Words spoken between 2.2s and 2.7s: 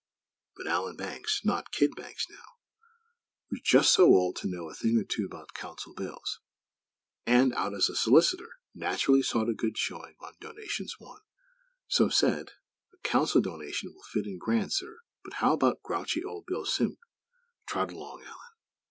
now,